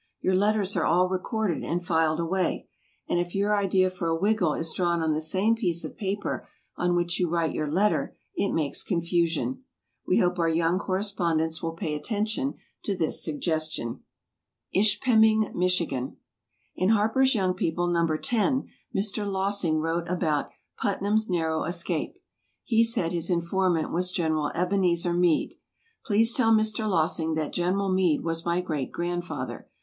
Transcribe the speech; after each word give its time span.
Your 0.19 0.33
letters 0.33 0.75
are 0.75 0.83
all 0.83 1.07
recorded, 1.09 1.63
and 1.63 1.85
filed 1.85 2.19
away, 2.19 2.67
and 3.07 3.19
if 3.19 3.35
your 3.35 3.55
idea 3.55 3.87
for 3.91 4.07
a 4.07 4.19
"Wiggle" 4.19 4.55
is 4.55 4.73
drawn 4.73 4.99
on 4.99 5.13
the 5.13 5.21
same 5.21 5.53
piece 5.53 5.85
of 5.85 5.95
paper 5.95 6.47
on 6.75 6.95
which 6.95 7.19
you 7.19 7.29
write 7.29 7.53
your 7.53 7.69
letter, 7.71 8.17
it 8.33 8.51
makes 8.51 8.81
confusion. 8.81 9.63
We 10.07 10.17
hope 10.17 10.39
our 10.39 10.49
young 10.49 10.79
correspondents 10.79 11.61
will 11.61 11.73
pay 11.73 11.93
attention 11.93 12.55
to 12.81 12.97
this 12.97 13.23
suggestion. 13.23 13.99
ISHPEMING, 14.73 15.51
MICHIGAN. 15.53 16.17
In 16.75 16.89
Harper's 16.89 17.35
Young 17.35 17.53
People, 17.53 17.85
No. 17.85 18.07
10, 18.07 18.69
Mr. 18.95 19.27
Lossing 19.31 19.77
wrote 19.81 20.09
about 20.09 20.49
"Putnam's 20.79 21.29
Narrow 21.29 21.63
Escape." 21.65 22.17
He 22.63 22.83
said 22.83 23.11
his 23.11 23.29
informant 23.29 23.91
was 23.91 24.11
General 24.11 24.47
Ebenezer 24.55 25.13
Mead. 25.13 25.57
Please 26.03 26.33
tell 26.33 26.51
Mr. 26.51 26.89
Lossing 26.89 27.35
that 27.35 27.53
General 27.53 27.93
Mead 27.93 28.23
was 28.23 28.43
my 28.43 28.61
great 28.61 28.91
grandfather. 28.91 29.67